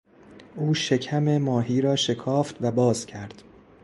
او 0.55 0.73
شکم 0.73 1.37
ماهی 1.37 1.81
را 1.81 1.95
شکافت 1.95 2.55
و 2.61 2.71
باز 2.71 3.05
کرد. 3.05 3.43